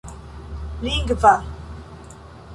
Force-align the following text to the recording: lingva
lingva 0.83 1.33